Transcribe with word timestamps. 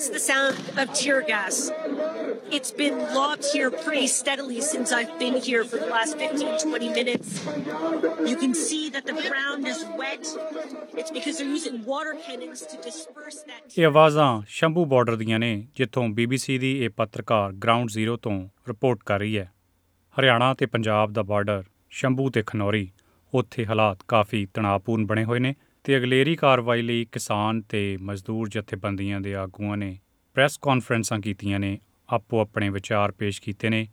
That's 0.00 0.12
the 0.12 0.18
sound 0.24 0.56
of 0.78 0.94
tear 0.94 1.20
gas. 1.20 1.70
It's 2.50 2.70
been 2.72 2.96
lobbed 3.14 3.44
here 3.46 3.70
pretty 3.70 4.06
steadily 4.06 4.62
since 4.62 4.92
I've 4.92 5.18
been 5.18 5.34
here 5.38 5.62
for 5.62 5.76
the 5.76 5.88
last 5.88 6.16
15, 6.16 6.58
20 6.58 6.88
minutes. 6.88 7.44
You 8.26 8.34
can 8.34 8.54
see 8.54 8.88
that 8.88 9.04
the 9.04 9.12
ground 9.12 9.68
is 9.68 9.84
wet. 9.98 10.24
It's 10.96 11.10
because 11.10 11.36
they're 11.36 11.46
using 11.48 11.84
water 11.84 12.16
cannons 12.26 12.62
to 12.62 12.78
disperse 12.78 13.42
that. 13.42 13.76
ਇਹ 13.78 13.86
ਆਵਾਜ਼ਾਂ 13.86 14.30
Shambhu 14.48 14.84
border 14.94 15.16
ਦੀਆਂ 15.16 15.38
ਨੇ 15.38 15.52
ਜਿੱਥੋਂ 15.76 16.08
BBC 16.20 16.58
ਦੀ 16.60 16.72
ਇਹ 16.84 16.90
ਪੱਤਰਕਾਰ 16.96 17.52
ground 17.64 17.90
zero 17.90 18.16
ਤੋਂ 18.16 18.38
report 18.68 19.02
ਕਰ 19.06 19.18
ਰਹੀ 19.20 19.38
ਹੈ 19.38 19.50
ਹਰਿਆਣਾ 20.16 20.52
ਤੇ 20.54 20.66
ਪੰਜਾਬ 20.76 21.12
ਦਾ 21.12 21.22
ਬਾਰਡਰ 21.32 21.64
ਸ਼ੰਭੂ 22.00 22.30
ਤੇ 22.30 22.42
ਖਨੌਰੀ 22.46 22.88
ਉੱਥੇ 23.32 23.66
ਹਾਲਾਤ 23.66 24.02
ਕਾਫੀ 24.08 24.46
ਤਣਾਅਪੂਰਨ 24.54 25.06
ਬਣੇ 25.06 25.24
ਹੋਏ 25.24 25.40
ਨੇ 25.40 25.54
ਤੇ 25.84 25.96
ਅਗਲੇਰੀ 25.96 26.36
ਕਾਰਵਾਈ 26.36 26.82
ਲਈ 26.82 27.06
ਕਿਸਾਨ 27.12 27.62
ਤੇ 27.62 27.98
ਮਜ਼ਦੂਰ 28.02 28.48
ਜਥੇਬੰਦੀਆਂ 28.48 29.20
ਦੇ 29.20 29.34
ਆਗੂਆਂ 29.34 29.76
ਨੇ 29.76 29.98
ਪ੍ਰੈਸ 30.34 30.58
ਕਾਨਫਰੰਸਾਂ 30.62 31.20
ਕੀਤੀਆਂ 31.20 31.60
ਨੇ 31.60 31.78
ਆਪੋ 32.08 32.40
ਆਪਣੇ 32.40 32.68
ਵਿਚਾਰ 32.68 33.12
ਪੇਸ਼ 33.12 33.42
ਕੀਤੇ 33.42 33.70
ਨੇ। 33.70 33.88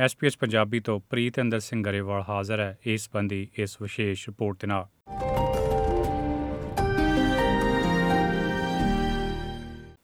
ਐਸਪੀਐਸ 0.00 0.38
ਪੰਜਾਬੀ 0.38 0.80
ਤੋਂ 0.80 1.00
ਪ੍ਰੀਤਿੰਦਰ 1.10 1.60
ਸਿੰਘ 1.60 1.84
ਗਰੇਵਾਲ 1.84 2.24
ਹਾਜ਼ਰ 2.28 2.60
ਹੈ 2.60 2.78
ਇਸ 2.86 3.04
ਸੰਬੰਧੀ 3.04 3.48
ਇਸ 3.58 3.76
ਵਿਸ਼ੇਸ਼ 3.82 4.28
ਰਿਪੋਰਟ 4.28 4.56
ਦੇ 4.60 4.66
ਨਾਲ। 4.66 4.86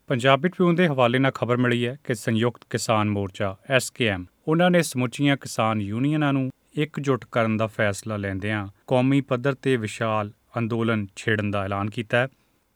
ਪੰਜਾਬੀ 0.06 0.48
ਟ੍ਰਿਬਿਊਨ 0.48 0.74
ਦੇ 0.74 0.88
ਹਵਾਲੇ 0.88 1.18
ਨਾਲ 1.18 1.32
ਖਬਰ 1.32 1.56
ਮਿਲੀ 1.56 1.86
ਹੈ 1.86 1.96
ਕਿ 2.04 2.14
ਸੰਯੁਕਤ 2.14 2.60
ਕਿਸਾਨ 2.70 3.10
ਮੋਰਚਾ 3.10 3.56
ਐਸਕੇਐਮ 3.70 4.27
ਉਹਨਾਂ 4.48 4.70
ਨੇ 4.70 4.82
ਸਮੁੱਚੀਆਂ 4.82 5.36
ਕਿਸਾਨ 5.36 5.80
ਯੂਨੀਅਨਾਂ 5.80 6.32
ਨੂੰ 6.32 6.50
ਇਕਜੁੱਟ 6.78 7.24
ਕਰਨ 7.32 7.56
ਦਾ 7.56 7.66
ਫੈਸਲਾ 7.66 8.16
ਲੈਂਦਿਆਂ 8.16 8.68
ਕੌਮੀ 8.86 9.20
ਪੱਧਰ 9.20 9.54
ਤੇ 9.54 9.77
ਵਿਸ਼ਾਲ 9.77 10.32
ਅੰਦੋਲਨ 10.58 11.06
ਛੇੜਨ 11.17 11.50
ਦਾ 11.50 11.64
ਐਲਾਨ 11.64 11.91
ਕੀਤਾ 11.91 12.19
ਹੈ। 12.19 12.28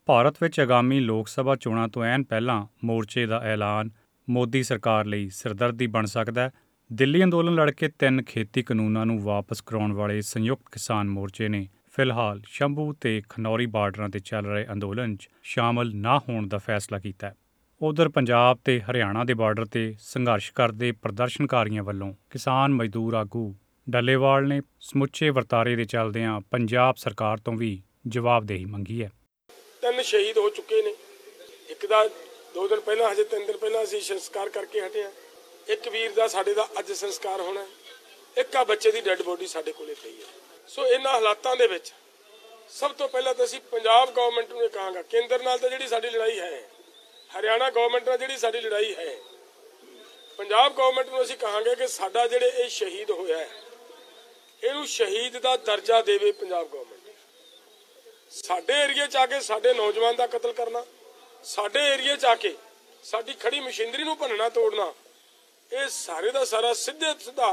ਭਾਰਤ 0.07 0.37
ਵਿੱਚ 0.43 0.61
ਆਗਾਮੀ 0.61 1.01
ਲੋਕ 1.01 1.29
ਸਭਾ 1.29 1.57
ਚੋਣਾਂ 1.57 1.89
ਤੋਂ 1.89 2.05
ਐਨ 2.05 2.25
ਪਹਿਲਾਂ 2.25 2.67
ਮੋਰਚੇ 2.85 3.27
ਦਾ 3.27 3.41
ਐਲਾਨ 3.41 3.91
ਮੋਦੀ 4.31 4.63
ਸਰਕਾਰ 4.63 5.05
ਲਈ 5.05 5.29
ਸਿਰਦਰਦੀ 5.29 5.87
ਬਣ 5.87 6.07
ਸਕਦਾ 6.07 6.43
ਹੈ। 6.43 6.51
ਦਿੱਲੀ 6.93 7.25
ਅੰਦੋਲਨ 7.25 7.55
ਲੜ 7.55 7.71
ਕੇ 7.71 7.89
ਤਿੰਨ 7.89 8.23
ਖੇਤੀ 8.23 8.63
ਕਾਨੂੰਨਾਂ 8.63 9.07
ਨੂੰ 9.07 9.23
ਵਾਪਸ 9.23 9.61
ਕਰਾਉਣ 9.61 9.93
ਵਾਲੇ 9.93 10.21
ਸੰਯੁਕਤ 10.21 10.65
ਕਿਸਾਨ 10.73 11.09
ਮੋਰਚੇ 11.09 11.49
ਨੇ 11.49 11.69
ਫਿਲਹਾਲ 11.93 12.43
ਸ਼ੰਭੂ 12.47 12.93
ਤੇ 12.93 13.23
ਖਨੌਰੀ 13.29 13.67
ਬਾਰਡਰਾਂ 13.67 14.09
ਤੇ 14.09 14.19
ਚੱਲ 14.19 14.47
ਰਹੇ 14.47 14.67
ਅੰਦੋਲਨ 14.73 15.17
'ਚ 15.17 15.29
ਸ਼ਾਮਲ 15.43 15.97
ਨਾ 15.97 16.19
ਹੋਣ 16.19 16.49
ਦਾ 16.49 16.59
ਫੈਸਲਾ 16.59 16.99
ਕੀਤਾ 16.99 17.27
ਹੈ। 17.27 17.35
ਉਧਰ 17.83 18.09
ਪੰਜਾਬ 18.09 18.59
ਤੇ 18.65 18.81
ਹਰਿਆਣਾ 18.81 19.25
ਦੇ 19.25 19.35
ਬਾਰਡਰ 19.35 19.65
ਤੇ 19.65 19.95
ਸੰਘਰਸ਼ 19.99 20.53
ਕਰਦੇ 20.53 20.93
ਪ੍ਰਦਰਸ਼ਨਕਾਰੀਆਂ 20.93 21.83
ਵੱਲੋਂ 21.83 22.15
ਕਿਸਾਨ 22.31 22.73
ਮਜ਼ਦੂਰ 22.73 23.15
ਆਗੂ 23.15 23.57
ਡੱਲੇਵਾਲ 23.91 24.47
ਨੇ 24.48 24.61
ਸਮੁੱਚੇ 24.81 25.29
ਵਰਤਾਰੇ 25.31 25.75
ਦੇ 25.77 25.84
ਚੱਲਦਿਆਂ 25.84 26.41
ਪੰਜਾਬ 26.51 26.97
ਸਰਕਾਰ 26.97 27.39
ਤੋਂ 27.39 27.53
ਵੀ 27.53 27.83
ਜਵਾਬਦੇਹੀ 28.06 28.65
ਮੰਗੀ 28.65 29.03
ਹੈ। 29.03 29.11
ਤਿੰਨ 29.83 30.03
ਸ਼ਹੀਦ 30.03 30.39
ਹੋ 30.39 30.48
ਚੁੱਕੇ 30.48 30.83
ਨੇ। 30.83 30.95
ਇੱਕ 31.69 31.87
ਦਾ 31.87 32.06
ਦੋ 32.55 32.67
ਦਿਨ 32.69 32.81
ਪਹਿਲਾਂ, 32.81 33.11
ਹਜੇ 33.12 33.25
ਤਿੰਨ 33.25 33.47
ਦਿਨ 33.47 33.56
ਪਹਿਲਾਂ 33.56 33.83
ਅਸੀਂ 33.83 34.01
ਸੰਸਕਾਰ 34.01 34.48
ਕਰਕੇ 34.48 34.81
ਹਟੇ 34.81 35.03
ਆ 35.03 35.11
ਇੱਕ 35.69 35.89
ਵੀਰ 35.89 36.12
ਦਾ, 36.12 36.27
ਸਾਡੇ 36.28 36.55
ਦਾ 36.55 36.69
ਅੱਜ 36.78 36.93
ਸੰਸਕਾਰ 36.93 37.41
ਹੋਣਾ 37.41 37.61
ਹੈ। 37.61 38.41
ਇੱਕ 38.41 38.56
ਆ 38.56 38.65
ਬੱਚੇ 38.65 38.93
ਦੀ 38.93 39.01
ਡੈੱਡ 39.01 39.23
ਬੋਡੀ 39.23 39.47
ਸਾਡੇ 39.47 39.73
ਕੋਲੇ 39.73 39.95
ਪਈ 39.95 40.12
ਹੈ। 40.12 40.27
ਸੋ 40.69 40.87
ਇਹਨਾਂ 40.87 41.12
ਹਾਲਾਤਾਂ 41.12 41.55
ਦੇ 41.56 41.67
ਵਿੱਚ 41.67 41.93
ਸਭ 42.71 42.93
ਤੋਂ 42.93 43.09
ਪਹਿਲਾਂ 43.09 43.34
ਤਾਂ 43.34 43.45
ਅਸੀਂ 43.45 43.61
ਪੰਜਾਬ 43.71 44.11
ਗਵਰਨਮੈਂਟ 44.11 44.53
ਨੂੰ 44.53 44.62
ਇਹ 44.62 44.69
ਕਹਾਂਗਾ, 44.69 45.03
ਕੇਂਦਰ 45.03 45.43
ਨਾਲ 45.43 45.59
ਤਾਂ 45.59 45.71
ਜਿਹੜੀ 45.71 45.87
ਸਾਡੀ 45.87 46.11
ਲੜਾਈ 46.11 46.39
ਹੈ, 46.39 46.62
ਹਰਿਆਣਾ 47.31 47.71
ਗਵਰਨਮੈਂਟ 47.71 48.09
ਨਾਲ 48.09 48.19
ਜਿਹੜੀ 48.19 48.37
ਸਾਡੀ 48.37 48.61
ਲੜਾਈ 48.61 48.95
ਹੈ, 48.95 49.15
ਪੰਜਾਬ 50.39 50.75
ਗਵਰਨਮੈਂਟ 50.75 51.09
ਨੂੰ 51.09 51.23
ਅਸੀਂ 51.23 51.37
ਕਹਾਂਗੇ 51.37 51.75
ਕਿ 51.75 51.87
ਸਾਡਾ 51.89 52.27
ਜਿਹੜੇ 52.27 52.50
ਇਹ 52.56 52.69
ਸ਼ਹੀਦ 52.69 53.11
ਹੋਇਆ 53.11 53.39
ਹੈ 53.39 53.48
ਇਹਨੂੰ 54.62 54.87
ਸ਼ਹੀਦ 54.89 55.37
ਦਾ 55.39 55.57
ਦਰਜਾ 55.59 56.01
ਦੇਵੇ 56.03 56.31
ਪੰਜਾਬ 56.33 56.69
ਗਵਰਨਮੈਂਟ 56.69 56.95
ਸਾਡੇ 58.33 58.75
ਏਰੀਏ 58.85 59.07
'ਚ 59.07 59.17
ਆ 59.17 59.27
ਕੇ 59.27 59.41
ਸਾਡੇ 59.41 59.73
ਨੌਜਵਾਨ 59.75 60.17
ਦਾ 60.17 60.27
ਕਤਲ 60.27 60.53
ਕਰਨਾ 60.53 60.85
ਸਾਡੇ 61.44 61.81
ਏਰੀਏ 61.93 62.17
'ਚ 62.17 62.25
ਆ 62.25 62.34
ਕੇ 62.34 62.55
ਸਾਡੀ 63.05 63.33
ਖੜੀ 63.41 63.61
ਮਸ਼ੀਨਰੀ 63.61 64.05
ਨੂੰ 64.05 64.17
ਭੰਨਣਾ 64.17 64.49
ਤੋੜਨਾ 64.49 64.93
ਇਹ 65.72 65.89
ਸਾਰੇ 65.89 66.31
ਦਾ 66.31 66.44
ਸਾਰਾ 66.44 66.72
ਸਿੱਧੇ 66.75 67.12
ਸਿੱਧਾ 67.21 67.53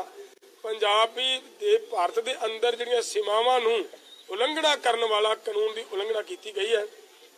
ਪੰਜਾਬੀ 0.63 1.39
ਦੇ 1.59 1.77
ਭਾਰਤ 1.91 2.19
ਦੇ 2.19 2.35
ਅੰਦਰ 2.45 2.75
ਜਿਹੜੀਆਂ 2.75 3.01
ਸੀਮਾਵਾਂ 3.01 3.59
ਨੂੰ 3.61 3.83
ਉਲੰਘਣਾ 4.29 4.75
ਕਰਨ 4.77 5.03
ਵਾਲਾ 5.05 5.33
ਕਾਨੂੰਨ 5.37 5.73
ਦੀ 5.73 5.83
ਉਲੰਘਣਾ 5.93 6.21
ਕੀਤੀ 6.21 6.55
ਗਈ 6.55 6.75
ਹੈ 6.75 6.85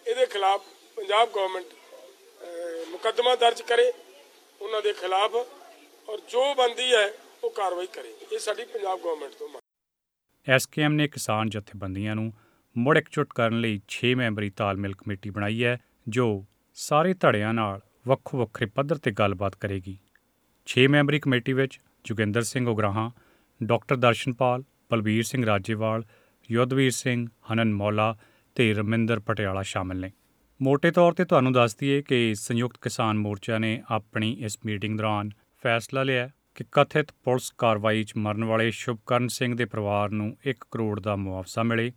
ਇਹਦੇ 0.05 0.25
ਖਿਲਾਫ 0.25 0.61
ਪੰਜਾਬ 0.97 1.31
ਗਵਰਨਮੈਂਟ 1.31 1.65
ਅਹ, 1.65 2.85
ਮੁਕੱਦਮਾ 2.87 3.35
ਦਰਜ 3.35 3.61
ਕਰੇ 3.61 3.91
ਉਹਨਾਂ 4.61 4.81
ਦੇ 4.81 4.93
ਖਿਲਾਫ 4.93 5.35
ਔਰ 5.35 6.19
ਜੋ 6.29 6.53
ਬੰਦੀ 6.53 6.93
ਹੈ 6.93 7.11
ਉਹ 7.43 7.49
ਕਾਰਵਾਈ 7.51 7.87
ਕਰੇ। 7.87 8.13
ਇਹ 8.31 8.39
ਸਾਡੀ 8.39 8.63
ਪੰਜਾਬ 8.65 8.99
ਗਵਰਨਮੈਂਟ 8.99 9.33
ਤੋਂ 9.33 9.47
ਮੰਗ 9.49 9.54
ਐਸਕੇਐਮ 10.49 10.93
ਨੇ 10.93 11.07
ਕਿਸਾਨ 11.07 11.49
ਜਥੇਬੰਦੀਆਂ 11.49 12.15
ਨੂੰ 12.15 12.33
ਮੁੜ 12.77 12.97
ਇਕਜੁੱਟ 12.97 13.27
ਕਰਨ 13.35 13.59
ਲਈ 13.59 13.81
6 13.87 14.15
ਮੈਂਬਰੀ 14.15 14.49
ਤਾਲਮੇਲ 14.49 14.93
ਕਮੇਟੀ 14.93 15.29
ਬਣਾਈ 15.29 15.63
ਹੈ, 15.63 15.77
ਜੋ 16.09 16.45
ਸਾਰੇ 16.73 17.13
ਧੜਿਆਂ 17.13 17.53
ਨਾਲ 17.53 17.81
ਵੱਖੋ 18.07 18.37
ਵੱਖਰੇ 18.37 18.65
ਪੱਧਰ 18.65 18.95
ਤੇ 18.95 19.11
ਗੱਲਬਾਤ 19.11 19.55
ਕਰੇਗੀ। 19.55 19.97
6 20.67 20.87
ਮੈਂਬਰੀ 20.89 21.19
ਕਮੇਟੀ 21.19 21.53
ਵਿੱਚ 21.53 21.79
ਜੋਗਿੰਦਰ 22.03 22.41
ਸਿੰਘ 22.41 22.67
ਉਗਰਾਹਾਂ, 22.67 23.11
ਡਾਕਟਰ 23.63 23.95
ਦਰਸ਼ਨਪਾਲ, 23.95 24.63
ਬਲਬੀਰ 24.91 25.23
ਸਿੰਘ 25.23 25.45
ਰਾਜੇਵਾਲ, 25.45 26.03
ਯੁੱਧਵੀਰ 26.51 26.91
ਸਿੰਘ, 26.91 27.27
ਹਨਨ 27.53 27.73
ਮੌਲਾ 27.73 28.17
ਤੇ 28.55 28.73
ਰਮਿੰਦਰ 28.73 29.19
ਪਟਿਆਲਾ 29.19 29.61
ਸ਼ਾਮਲ 29.61 29.97
ਨੇ। 29.97 30.11
ਮੋٹے 30.61 30.91
ਤੌਰ 30.91 31.11
ਤੇ 31.11 31.25
ਤੁਹਾਨੂੰ 31.25 31.53
ਦੱਸ 31.53 31.75
ਦਈਏ 31.75 32.01
ਕਿ 32.01 32.35
ਸੰਯੁਕਤ 32.35 32.77
ਕਿਸਾਨ 32.81 33.17
ਮੋਰਚਾ 33.17 33.57
ਨੇ 33.57 33.83
ਆਪਣੀ 33.89 34.37
ਇਸ 34.39 34.59
ਮੀਟਿੰਗ 34.65 34.97
ਦੌਰਾਨ 34.97 35.29
ਫੈਸਲਾ 35.63 36.03
ਲਿਆ 36.03 36.29
ਕਿ 36.55 36.63
ਕਥਿਤ 36.71 37.07
ਪੁਲਿਸ 37.23 37.51
ਕਾਰਵਾਈ 37.57 38.03
'ਚ 38.03 38.13
ਮਰਨ 38.17 38.43
ਵਾਲੇ 38.43 38.71
ਸ਼ੁਭਕਰਨ 38.71 39.27
ਸਿੰਘ 39.27 39.55
ਦੇ 39.55 39.65
ਪਰਿਵਾਰ 39.65 40.09
ਨੂੰ 40.09 40.37
1 40.47 40.55
ਕਰੋੜ 40.71 40.99
ਦਾ 40.99 41.15
ਮੁਆਵਜ਼ਾ 41.15 41.63
ਮਿਲੇ। 41.63 41.91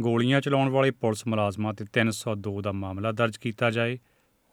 ਗੋਲੀਆਂ 0.00 0.40
ਚਲਾਉਣ 0.40 0.68
ਵਾਲੇ 0.68 0.90
ਪੁਲਿਸ 0.90 1.26
ਮੁਲਾਜ਼ਮਾਂ 1.26 1.74
ਤੇ 1.74 1.84
302 1.84 2.60
ਦਾ 2.60 2.72
ਮਾਮਲਾ 2.72 3.12
ਦਰਜ 3.12 3.36
ਕੀਤਾ 3.36 3.70
ਜਾਏ। 3.70 3.98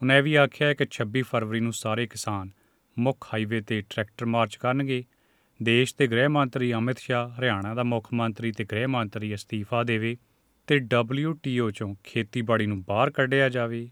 ਉਹਨੇ 0.02 0.18
ਇਹ 0.18 0.24
ਵੀ 0.24 0.36
ਆਖਿਆ 0.36 0.68
ਹੈ 0.68 0.74
ਕਿ 0.74 0.86
26 0.90 1.22
ਫਰਵਰੀ 1.22 1.60
ਨੂੰ 1.60 1.74
ਸਾਰੇ 1.74 2.08
ਕਿਸਾਨ 2.08 2.50
ਮੁੱਖ 3.00 3.28
ਹਾਈਵੇ 3.34 3.62
ਤੇ 3.62 3.82
ਟਰੈਕਟਰ 3.82 4.26
ਮਾਰਚ 4.26 4.56
ਕਰਨਗੇ। 4.56 5.04
ਦੇਸ਼ 5.64 5.96
ਦੇ 5.98 6.08
ਗ੍ਰਹਿ 6.08 6.28
ਮੰਤਰੀ 6.28 6.74
ਅਮਿਤ 6.74 6.98
ਸ਼ਾਹ, 7.00 7.30
ਹਰਿਆਣਾ 7.30 7.74
ਦਾ 7.74 7.84
ਮੁੱਖ 7.84 8.08
ਮੰਤਰੀ 8.14 8.52
ਤੇ 8.52 8.64
ਗ੍ਰਹਿ 8.64 8.88
ਮੰਤਰੀ 8.88 9.34
ਅਸਤੀਫਾ 9.34 9.84
ਦੇਵੇ 9.84 10.18
ਤੇ 10.68 10.80
WTO 10.96 11.70
ਚੋਂ 11.70 11.96
ਖੇਤੀਬਾੜੀ 12.04 12.66
ਨੂੰ 12.66 12.84
ਬਾਹਰ 12.84 13.10
ਕੱਢਿਆ 13.10 13.50
ਜਾਵੇ। 13.50 13.90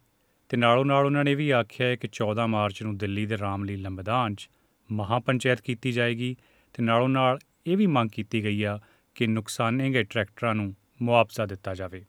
ਤੇ 0.49 0.57
ਨਾਲੋਂ 0.57 0.85
ਨਾਲ 0.85 1.05
ਉਹਨਾਂ 1.05 1.23
ਨੇ 1.23 1.35
ਵੀ 1.35 1.49
ਆਖਿਆ 1.49 1.87
ਹੈ 1.87 1.95
ਕਿ 1.95 2.07
14 2.07 2.47
ਮਾਰਚ 2.47 2.83
ਨੂੰ 2.83 2.97
ਦਿੱਲੀ 2.97 3.25
ਦੇ 3.25 3.37
ਰਾਮਲੀਲਾ 3.37 3.89
ਮੈਦਾਨ 3.89 4.35
'ਚ 4.35 4.49
ਮਹਾ 4.90 5.18
ਪੰਚਾਇਤ 5.18 5.60
ਕੀਤੀ 5.60 5.92
ਜਾਏਗੀ 5.92 6.34
ਤੇ 6.74 6.82
ਨਾਲੋਂ 6.82 7.08
ਨਾਲ 7.08 7.38
ਇਹ 7.66 7.76
ਵੀ 7.76 7.86
ਮੰਗ 7.86 8.10
ਕੀਤੀ 8.10 8.42
ਗਈ 8.44 8.62
ਆ 8.62 8.78
ਕਿ 9.16 9.26
ਨੁਕਸਾਨੇ 9.26 9.90
ਗਏ 9.90 10.02
ਟਰੈਕਟਰਾਂ 10.02 10.54
ਨੂੰ 10.54 10.74
ਮੁਆਵਜ਼ਾ 11.02 11.46
ਦਿੱਤਾ 11.46 11.74
ਜਾਵੇ 11.74 12.04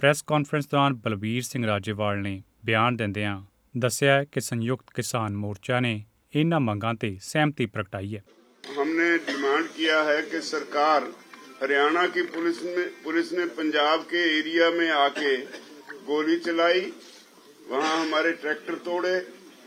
ਪ੍ਰੈਸ 0.00 0.22
ਕਾਨਫਰੰਸ 0.22 0.68
ਦੌਰਾਨ 0.68 0.94
ਬਲਬੀਰ 0.94 1.42
ਸਿੰਘ 1.42 1.66
ਰਾਜੇਵਾਲ 1.66 2.18
ਨੇ 2.22 2.42
ਬਿਆਨ 2.64 2.96
ਦਿੰਦਿਆਂ 2.96 3.40
ਦੱਸਿਆ 3.74 4.14
ਹੈ 4.14 4.24
ਕਿ 4.24 4.40
ਸੰਯੁਕਤ 4.40 4.90
ਕਿਸਾਨ 4.94 5.36
ਮੋਰਚਾ 5.36 5.80
ਨੇ 5.80 6.02
ਇਹਨਾਂ 6.34 6.60
ਮੰਗਾਂ 6.60 6.94
ਤੇ 6.94 7.16
ਸਹਿਮਤੀ 7.22 7.66
ਪ੍ਰਗਟਾਈ 7.66 8.16
ਹੈ 8.16 8.22
हमने 8.64 9.04
डिमांड 9.20 9.66
किया 9.68 9.98
है 10.02 10.16
कि 10.24 10.38
सरकार 10.42 11.04
हरियाणा 11.60 12.00
की 12.08 12.22
पुलिस 12.28 12.58
में 12.66 12.88
पुलिस 13.04 13.30
ने 13.32 13.44
पंजाब 13.52 14.02
के 14.10 14.22
एरिया 14.30 14.70
में 14.72 14.90
आके 14.96 15.30
गोली 16.06 16.36
चलाई 16.40 16.82
वहां 17.66 17.92
हमारे 17.94 18.32
ट्रैक्टर 18.34 18.74
तोड़े 18.80 19.14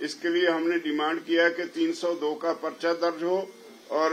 इसके 0.03 0.28
लिए 0.28 0.49
हमने 0.49 0.78
डिमांड 0.78 1.21
किया 1.25 1.49
कि 1.59 1.65
302 1.77 2.34
का 2.43 2.53
पर्चा 2.62 2.93
दर्ज 3.03 3.22
हो 3.22 3.37
और 3.91 4.10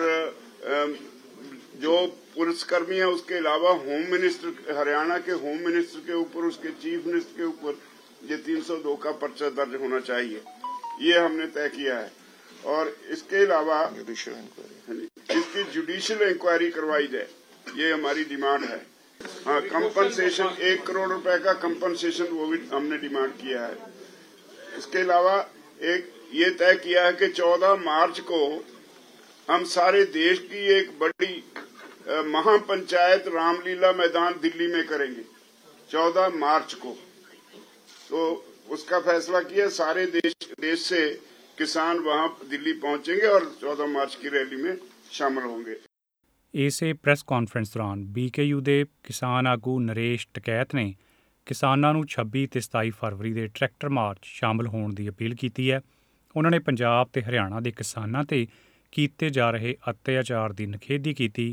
जो 1.81 1.95
पुलिसकर्मी 2.35 2.97
है 2.97 3.07
उसके 3.07 3.35
अलावा 3.35 3.71
होम 3.85 4.11
मिनिस्टर 4.11 4.75
हरियाणा 4.77 5.17
के 5.27 5.31
होम 5.43 5.57
मिनिस्टर 5.67 5.99
के 6.07 6.13
ऊपर 6.13 6.45
उसके 6.47 6.69
चीफ 6.83 7.05
मिनिस्टर 7.07 7.37
के 7.37 7.43
ऊपर 7.43 7.79
ये 8.29 8.37
302 8.47 8.95
का 9.03 9.11
पर्चा 9.21 9.49
दर्ज 9.49 9.75
होना 9.81 9.99
चाहिए। 9.99 10.41
ये 11.01 11.17
हमने 11.19 11.45
तय 11.47 11.69
किया 11.75 11.97
है। 11.97 12.11
और 12.65 12.95
इसके 13.11 13.43
अलावा 13.45 13.79
इसकी 14.01 15.63
जुडिशियल 15.73 16.21
इंक्वायरी 16.23 16.69
करवाई 16.71 17.07
जाए 17.07 17.27
ये 17.77 17.91
हमारी 17.91 18.23
डिमांड 18.25 18.63
है। 18.63 18.81
हाँ 19.45 19.61
कंपनसेशन 19.61 20.57
एक 20.69 20.85
करोड़ 20.87 21.09
रुपए 21.09 21.37
का 21.43 21.53
कंपनसेशन 21.63 22.27
वो 22.31 22.45
भी 22.47 22.59
हमने 22.73 22.97
डिमांड 22.97 23.31
किया 23.41 23.65
है। 23.65 23.75
इसके 24.77 24.99
अलावा 24.99 25.35
एक 25.86 26.12
ये 26.34 26.48
तय 26.60 26.74
किया 26.78 27.04
है 27.04 27.12
कि 27.14 27.28
14 27.34 27.76
मार्च 27.82 28.20
को 28.30 28.40
हम 29.48 29.64
सारे 29.72 30.04
देश 30.14 30.38
की 30.50 30.62
एक 30.76 30.90
बड़ी 31.00 31.34
अ, 31.34 32.22
महापंचायत 32.28 33.28
रामलीला 33.34 33.92
मैदान 33.94 34.38
दिल्ली 34.42 34.66
में 34.68 34.84
करेंगे 34.86 35.24
14 35.90 36.34
मार्च 36.36 36.74
को 36.84 36.94
तो 38.10 38.22
उसका 38.70 39.00
फैसला 39.00 39.40
किया 39.42 39.68
सारे 39.74 40.06
देश 40.12 40.32
देश 40.60 40.82
से 40.84 41.02
किसान 41.58 41.98
वहां 42.06 42.28
दिल्ली 42.50 42.72
पहुंचेंगे 42.80 43.26
और 43.28 43.44
14 43.62 43.88
मार्च 43.90 44.14
की 44.22 44.28
रैली 44.30 44.62
में 44.62 44.74
शामिल 45.12 45.44
होंगे 45.46 45.76
ਇਸੇ 46.54 46.92
ਪ੍ਰੈਸ 46.92 47.22
ਕਾਨਫਰੰਸ 47.26 47.70
ਦੌਰਾਨ 47.72 48.04
ਬੀਕੇਯੂ 48.12 48.60
ਦੇ 48.60 48.84
ਕਿਸਾਨ 49.04 49.46
ਆਗੂ 49.46 49.78
ਨਰੇਸ਼ 49.80 50.26
ਟਕੈਤ 50.34 50.74
ਨੇ 50.74 50.84
ਕਿਸਾਨਾਂ 51.46 51.92
ਨੂੰ 51.94 52.04
26 52.08 52.46
ਤੇ 52.52 52.60
27 52.62 52.90
ਫਰਵਰੀ 53.00 53.32
ਦੇ 53.32 53.46
ਟਰੈਕਟਰ 53.54 53.88
ਮਾਰਚ 53.98 54.24
ਸ਼ਾਮਲ 54.30 54.66
ਹੋਣ 54.68 54.94
ਦੀ 54.94 55.08
ਅਪੀਲ 55.08 55.34
ਕੀਤੀ 55.34 55.70
ਹੈ 55.70 55.80
ਉਹਨਾਂ 56.34 56.50
ਨੇ 56.50 56.58
ਪੰਜਾਬ 56.62 57.08
ਤੇ 57.12 57.22
ਹਰਿਆਣਾ 57.22 57.60
ਦੇ 57.60 57.70
ਕਿਸਾਨਾਂ 57.72 58.24
ਤੇ 58.24 58.46
ਕੀਤੇ 58.92 59.30
ਜਾ 59.30 59.50
ਰਹੇ 59.50 59.74
ਅਤਿਆਚਾਰ 59.90 60.52
ਦੀ 60.52 60.66
ਨਿਖੇਧੀ 60.66 61.14
ਕੀਤੀ 61.14 61.46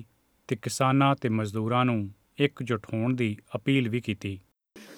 ਤੇ 0.49 0.55
ਕਿਸਾਨਾਂ 0.55 1.15
ਤੇ 1.21 1.29
ਮਜ਼ਦੂਰਾਂ 1.31 1.83
ਨੂੰ 1.85 1.99
ਇਕਜੁੱਟ 2.39 2.85
ਹੋਣ 2.93 3.13
ਦੀ 3.15 3.35
ਅਪੀਲ 3.55 3.89
ਵੀ 3.89 4.01
ਕੀਤੀ 4.01 4.39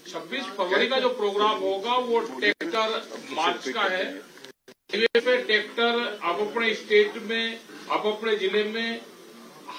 26 0.07 0.39
फरवरी 0.57 0.87
का 0.87 0.97
जो 0.99 1.09
प्रोग्राम 1.15 1.61
होगा 1.61 1.93
वो 2.07 2.19
ट्रैक्टर 2.25 2.91
मार्च 3.37 3.63
का 3.77 3.85
है 3.93 4.03
हाईवे 4.89 5.21
पे 5.21 5.33
ट्रैक्टर 5.41 5.97
आप 6.23 6.41
अपने 6.43 6.67
स्टेट 6.81 7.17
में 7.23 7.41
आप 7.89 8.05
अपने 8.07 8.35
जिले 8.37 8.61
में 8.67 8.99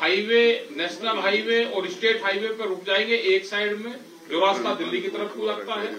हाईवे 0.01 0.41
नेशनल 0.77 1.21
हाईवे 1.21 1.61
और 1.71 1.89
स्टेट 1.91 2.23
हाईवे 2.23 2.51
पर 2.57 2.69
रुक 2.69 2.83
जाएंगे 2.87 3.21
एक 3.35 3.47
साइड 3.47 3.77
में 3.79 3.95
जो 4.31 4.41
रास्ता 4.41 4.75
दिल्ली 4.77 5.01
की 5.01 5.09
तरफ 5.11 5.37
को 5.37 5.47
लगता 5.47 5.75
है 5.77 5.91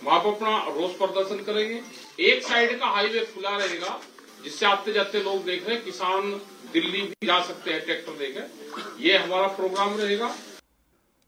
वहां 0.00 0.18
पर 0.20 0.30
अपना 0.30 0.56
रोज 0.72 0.96
प्रदर्शन 0.96 1.42
करेंगे 1.44 1.80
एक 2.24 2.42
साइड 2.44 2.78
का 2.80 2.90
हाईवे 2.90 3.24
खुला 3.30 3.56
रहेगा 3.56 3.98
जिससे 4.40 4.66
आते 4.66 4.92
जाते 4.92 5.22
लोग 5.22 5.44
देख 5.44 5.68
रहे 5.68 5.76
हैं 5.76 5.84
किसान 5.84 6.28
दिल्ली 6.72 7.00
भी 7.02 7.26
जा 7.26 7.38
सकते 7.44 7.72
हैं 7.72 7.80
ट्रैक्टर 7.82 8.18
देकर 8.18 9.00
ये 9.00 9.16
हमारा 9.18 9.48
प्रोग्राम 9.56 9.96
रहेगा 9.98 10.34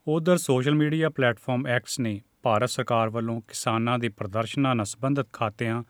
ਉਧਰ 0.07 0.37
ਸੋਸ਼ਲ 0.37 0.75
ਮੀਡੀਆ 0.75 1.09
ਪਲੇਟਫਾਰਮ 1.11 1.67
ਐਕਸ 1.67 1.99
ਨੇ 2.01 2.21
ਭਾਰਤ 2.43 2.71
ਸਰਕਾਰ 2.71 3.09
ਵੱਲੋਂ 3.09 3.41
ਕਿਸਾਨਾਂ 3.49 3.99
ਦੇ 3.99 4.09
ਪ੍ਰਦਰਸ਼ਨਾਂ 4.09 4.75
ਨਾਲ 4.75 4.87
ਸੰਬੰਧਿਤ 4.87 5.27
ਖਾਤਿਆਂ 5.33 5.83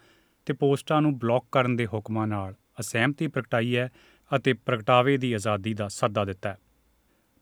ਤੇ 0.46 0.52
ਪੋਸਟਾਂ 0.55 1.00
ਨੂੰ 1.02 1.16
ਬਲੌਕ 1.19 1.44
ਕਰਨ 1.52 1.76
ਦੇ 1.76 1.87
ਹੁਕਮਾਂ 1.87 2.26
ਨਾਲ 2.26 2.55
ਅਸਹਿਮਤੀ 2.81 3.26
ਪ੍ਰਗਟਾਈ 3.26 3.76
ਹੈ 3.76 3.88
ਅਤੇ 4.31 4.52
ਪ੍ਰਗਟਾਵੇ 4.66 5.16
ਦੀ 5.16 5.32
ਆਜ਼ਾਦੀ 5.32 5.75
ਦਾ 5.75 5.88
ਸੱਦਾ 5.88 6.25
ਦਿੱਤਾ 6.25 6.50
ਹੈ 6.50 6.58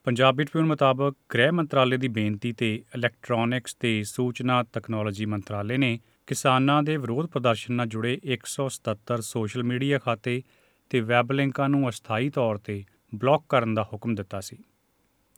ਪੰਜਾਬੀ 0.03 0.43
ਟ੍ਰਿਬਿਊਨ 0.43 0.67
ਮੁਤਾਬਕ 0.67 1.15
ਗ੍ਰਹਿ 1.33 1.51
ਮੰਤਰਾਲੇ 1.51 1.97
ਦੀ 1.97 2.07
ਬੇਨਤੀ 2.07 2.51
ਤੇ 2.51 2.83
ਇਲੈਕਟ੍ਰੋਨਿਕਸ 2.95 3.73
ਤੇ 3.73 4.03
ਸੂਚਨਾ 4.03 4.63
ਤਕਨਾਲੋਜੀ 4.63 5.25
ਮੰਤਰਾਲੇ 5.25 5.77
ਨੇ 5.77 5.99
ਕਿਸਾਨਾਂ 6.27 6.83
ਦੇ 6.83 6.97
ਵਿਰੋਧ 6.97 7.25
ਪ੍ਰਦਰਸ਼ਨ 7.25 7.73
ਨਾਲ 7.73 7.87
ਜੁੜੇ 7.87 8.13
177 8.33 9.21
ਸੋਸ਼ਲ 9.21 9.63
ਮੀਡੀਆ 9.63 9.99
ਖਾਤੇ 9.99 10.41
ਤੇ 10.89 10.99
ਵੈਬ 11.01 11.31
ਲਿੰਕਾਂ 11.31 11.69
ਨੂੰ 11.69 11.89
ਅਸਥਾਈ 11.89 12.29
ਤੌਰ 12.29 12.57
ਤੇ 12.57 12.83
ਬਲੌਕ 13.15 13.45
ਕਰਨ 13.49 13.73
ਦਾ 13.73 13.83
ਹੁਕਮ 13.83 14.15
ਦਿੱਤਾ 14.15 14.39
ਸੀ। 14.39 14.57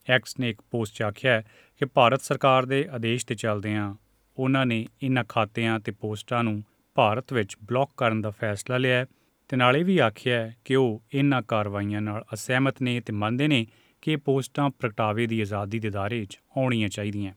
ਐਕਸ 0.10 0.40
ਨੇ 0.40 0.50
ਇੱਕ 0.50 0.62
ਪੋਸਟ 0.72 0.96
'ਚ 0.96 1.02
ਆਖਿਆ 1.02 1.32
ਹੈ 1.32 1.44
ਕਿ 1.78 1.86
ਭਾਰਤ 1.86 2.22
ਸਰਕਾਰ 2.22 2.66
ਦੇ 2.66 2.86
ਆਦੇਸ਼ 2.92 3.26
ਤੇ 3.26 3.36
ਚੱਲਦਿਆਂ 3.36 3.96
ਉਹਨਾਂ 4.38 4.66
ਨੇ 4.66 4.88
ਇਨ੍ਹਾਂ 5.02 5.26
ਖਾਤਿਆਂ 5.30 5.80
ਤੇ 5.80 5.92
ਪੋਸਟਾਂ 5.92 6.44
ਨੂੰ 6.44 6.64
ਭਾਰਤ 6.96 7.34
ਵਿੱਚ 7.34 7.58
ਬਲੌਕ 7.64 7.92
ਕਰਨ 7.98 8.22
ਦਾ 8.22 8.30
ਫੈਸਲਾ 8.30 8.78
ਲਿਆ 8.78 8.96
ਹੈ 8.96 9.06
ਤੇ 9.50 9.58
ਨਾਲੇ 9.58 9.84
ਵੀ 9.84 9.98
ਆਖਿਆ 9.98 10.38
ਹੈ 10.38 10.56
ਕਿ 10.66 10.76
ਉਹ 10.76 11.02
ਇਨ੍ਹਾਂ 11.14 11.42
ਕਾਰਵਾਈਆਂ 11.42 12.02
ਨਾਲ 12.02 12.26
ਅਸਹਿਮਤ 12.34 12.82
ਨੇ 12.82 13.00
ਤੇ 13.00 13.14
ਮੰਨਦੇ 13.14 13.48
ਨੇ 13.48 13.66
ਕਿ 14.04 14.12
ਇਹ 14.12 14.18
ਪੋਸਟਾਂ 14.18 14.70
ਪ੍ਰਗਟਾਵੇ 14.70 15.28
ਦੀ 15.28 15.42
ਆਜ਼ਾਦੀ 15.42 15.80
ਦੇ 15.80 15.90
ਦਾਇਰੇ 15.90 16.26
'ਚ 16.26 16.40
ਆਉਣੀਆਂ 16.58 16.90
ਚਾਹੀਦੀਆਂ। 16.90 17.34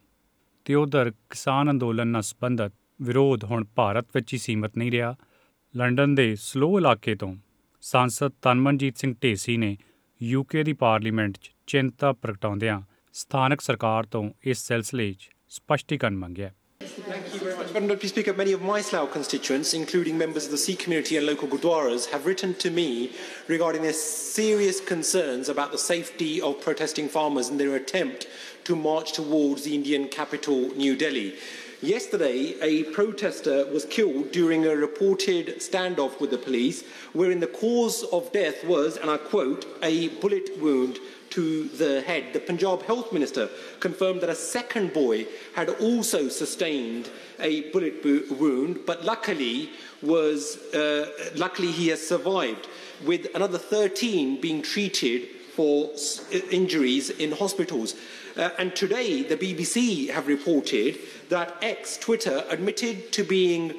ਤੇ 0.64 0.74
ਉਧਰ 0.74 1.12
ਕਿਸਾਨ 1.30 1.70
ਅੰਦੋਲਨ 1.70 2.08
ਨਾਲ 2.08 2.22
ਸੰਬੰਧਤ 2.22 2.72
ਵਿਰੋਧ 3.02 3.44
ਹੁਣ 3.44 3.64
ਭਾਰਤ 3.64 4.06
ਵਿੱਚ 4.14 4.32
ਹੀ 4.32 4.38
ਸੀਮਤ 4.38 4.78
ਨਹੀਂ 4.78 4.92
ਰਿਹਾ। 4.92 5.14
ਲੰਡਨ 5.76 6.14
ਦੇ 6.14 6.34
ਸਲੋ 6.34 6.78
ਇਲਾਕੇ 6.78 7.14
ਤੋਂ 7.14 7.36
ਸਾਂਸਦ 7.80 8.32
ਤਨਮਨਜੀਤ 8.42 8.98
ਸਿੰਘ 8.98 9.14
ਢੇਸੀ 9.22 9.56
ਨੇ 9.56 9.76
ਯੂਕੇ 10.22 10.62
ਦੀ 10.62 10.72
ਪਾਰਲੀਮੈਂਟ 10.72 11.38
'ਚ 11.38 11.50
ਚਿੰਤਾ 11.66 12.12
ਪ੍ਰਗਟਾਉਂਦਿਆਂ 12.12 12.82
ਸਥਾਨਕ 13.12 13.60
ਸਰਕਾਰ 13.60 14.06
ਤੋਂ 14.06 14.30
ਇਸ 14.44 14.58
ਸਿਲਸਿਲੇ 14.58 15.12
'ਚ 15.12 15.30
ਸਪਸ਼ਟੀਕਰਨ 15.48 16.16
ਮੰਗਿਆ। 16.16 16.50
Madam 17.76 17.90
Deputy 17.90 18.08
Speaker, 18.08 18.32
many 18.32 18.52
of 18.52 18.62
my 18.62 18.80
Slough 18.80 19.12
constituents, 19.12 19.74
including 19.74 20.16
members 20.16 20.46
of 20.46 20.50
the 20.50 20.56
Sikh 20.56 20.78
community 20.78 21.18
and 21.18 21.26
local 21.26 21.46
Gurdwaras, 21.46 22.06
have 22.06 22.24
written 22.24 22.54
to 22.54 22.70
me 22.70 23.12
regarding 23.48 23.82
their 23.82 23.92
serious 23.92 24.80
concerns 24.80 25.50
about 25.50 25.72
the 25.72 25.76
safety 25.76 26.40
of 26.40 26.58
protesting 26.62 27.06
farmers 27.06 27.50
and 27.50 27.60
their 27.60 27.76
attempt 27.76 28.28
to 28.64 28.74
march 28.74 29.12
towards 29.12 29.64
the 29.64 29.74
Indian 29.74 30.08
capital, 30.08 30.70
New 30.74 30.96
Delhi. 30.96 31.34
Yesterday, 31.82 32.56
a 32.62 32.84
protester 32.84 33.66
was 33.66 33.84
killed 33.84 34.32
during 34.32 34.64
a 34.64 34.74
reported 34.74 35.58
standoff 35.58 36.18
with 36.20 36.30
the 36.30 36.38
police, 36.38 36.84
wherein 37.12 37.40
the 37.40 37.46
cause 37.46 38.02
of 38.04 38.32
death 38.32 38.64
was, 38.64 38.96
and 38.96 39.10
I 39.10 39.18
quote, 39.18 39.66
a 39.82 40.08
bullet 40.08 40.58
wound 40.58 40.98
to 41.30 41.64
the 41.68 42.00
head. 42.00 42.32
The 42.32 42.40
Punjab 42.40 42.82
Health 42.84 43.12
Minister 43.12 43.50
confirmed 43.80 44.22
that 44.22 44.30
a 44.30 44.34
second 44.34 44.94
boy 44.94 45.26
had 45.54 45.68
also 45.68 46.30
sustained 46.30 47.10
a 47.40 47.70
bullet 47.72 48.02
wound, 48.30 48.80
but 48.86 49.04
luckily 49.04 49.68
was 50.00 50.56
uh, 50.72 51.10
luckily 51.34 51.70
he 51.70 51.88
has 51.88 52.06
survived, 52.06 52.68
with 53.04 53.26
another 53.34 53.58
13 53.58 54.40
being 54.40 54.62
treated 54.62 55.28
for 55.54 55.90
injuries 56.50 57.10
in 57.10 57.32
hospitals. 57.32 57.96
Uh, 58.36 58.50
and 58.58 58.76
today, 58.76 59.22
the 59.22 59.36
BBC 59.36 60.10
have 60.10 60.26
reported 60.26 60.98
that 61.30 61.56
ex 61.62 61.96
Twitter 61.96 62.44
admitted 62.50 63.10
to 63.12 63.24
being 63.24 63.74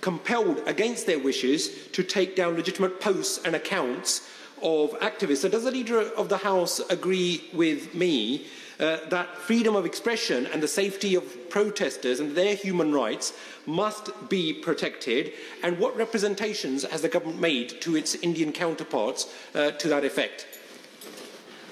compelled 0.00 0.62
against 0.66 1.06
their 1.06 1.18
wishes 1.18 1.88
to 1.88 2.02
take 2.04 2.36
down 2.36 2.54
legitimate 2.54 3.00
posts 3.00 3.44
and 3.44 3.56
accounts 3.56 4.28
of 4.62 4.90
activists. 5.00 5.38
So, 5.38 5.48
does 5.48 5.64
the 5.64 5.72
Leader 5.72 6.00
of 6.00 6.28
the 6.28 6.36
House 6.36 6.78
agree 6.90 7.50
with 7.52 7.92
me 7.92 8.46
uh, 8.78 8.98
that 9.08 9.36
freedom 9.38 9.74
of 9.74 9.84
expression 9.84 10.46
and 10.46 10.62
the 10.62 10.68
safety 10.68 11.16
of 11.16 11.50
protesters 11.50 12.20
and 12.20 12.36
their 12.36 12.54
human 12.54 12.92
rights 12.92 13.32
must 13.66 14.10
be 14.28 14.52
protected? 14.52 15.32
And 15.64 15.80
what 15.80 15.96
representations 15.96 16.84
has 16.84 17.02
the 17.02 17.08
government 17.08 17.40
made 17.40 17.80
to 17.80 17.96
its 17.96 18.14
Indian 18.14 18.52
counterparts 18.52 19.32
uh, 19.56 19.72
to 19.72 19.88
that 19.88 20.04
effect? 20.04 20.46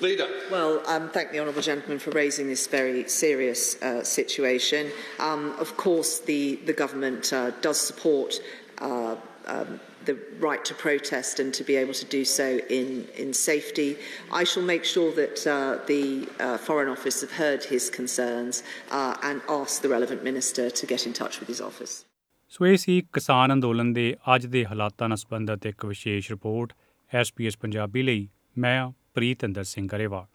Leader. 0.02 0.28
Well, 0.52 0.82
um, 0.88 1.10
thank 1.10 1.32
the 1.32 1.40
honourable 1.40 1.62
gentleman 1.62 2.00
for 2.00 2.12
raising 2.12 2.48
this 2.48 2.68
very 2.68 3.08
serious 3.08 3.82
uh, 3.82 4.04
situation. 4.04 4.92
Um, 5.20 5.56
of 5.58 5.78
course, 5.78 6.20
the, 6.20 6.60
the 6.66 6.74
government 6.74 7.32
uh, 7.32 7.52
does 7.62 7.80
support 7.80 8.42
uh, 8.80 9.16
um, 9.48 9.80
the 10.06 10.18
right 10.40 10.64
to 10.66 10.74
protest 10.74 11.40
and 11.40 11.54
to 11.54 11.64
be 11.64 11.76
able 11.76 11.94
to 11.94 12.06
do 12.06 12.26
so 12.26 12.60
in, 12.70 13.08
in 13.16 13.34
safety. 13.34 13.98
I 14.32 14.44
shall 14.44 14.64
make 14.64 14.84
sure 14.84 15.12
that 15.14 15.48
uh, 15.48 15.80
the 15.88 16.28
uh, 16.40 16.58
Foreign 16.58 16.90
Office 16.90 17.22
have 17.22 17.32
heard 17.32 17.64
his 17.64 17.90
concerns 17.90 18.64
uh, 18.92 19.16
and 19.24 19.42
ask 19.50 19.82
the 19.82 19.90
relevant 19.90 20.24
minister 20.24 20.70
to 20.70 20.86
get 20.86 21.08
in 21.08 21.14
touch 21.14 21.40
with 21.40 21.48
his 21.48 21.62
office. 21.62 22.06
ਸੋ 22.50 22.66
ਇਹ 22.66 22.78
ਸੀ 22.78 23.02
ਕਿਸਾਨ 23.14 23.54
ਅੰਦੋਲਨ 23.54 23.94
ਦੇ 23.94 24.16
ਅੱਜ 24.36 24.46
ਦੇ 24.46 24.66
ਹਾਲਾਤਾਂ 24.66 25.08
ਨਾਲ 25.10 25.18
ਸੰਬੰਧਿਤ 25.18 25.66
ਇੱਕ 25.66 25.86
ਵਿਸ਼ੇਸ਼ 25.86 26.32
ਰਿਪੋਰਟ 26.32 26.74
ਐਸਪੀਐਸ 27.14 27.58
ਪੰਜਾਬੀ 27.58 28.02
ਲਈ 28.04 28.28
ਮੈਂ 28.58 28.92
प्रीतंदर 29.15 29.63
Singh 29.63 29.89
Grewal 29.93 30.29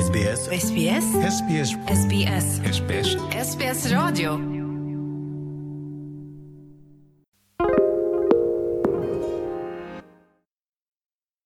SBS 0.00 0.42
SBS 0.56 1.06
SBS 1.28 1.70
SBS 1.98 2.50
SBS 2.72 3.14
SBS 3.44 3.86
Radio. 3.92 4.61